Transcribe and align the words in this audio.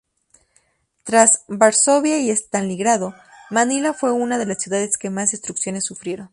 Tras 1.03 1.43
Varsovia 1.47 2.17
y 2.19 2.31
Stalingrado, 2.31 3.13
Manila 3.51 3.93
fue 3.93 4.11
una 4.11 4.39
de 4.39 4.47
las 4.47 4.63
ciudades 4.63 4.97
que 4.97 5.11
más 5.11 5.29
destrucciones 5.29 5.85
sufrieron. 5.85 6.27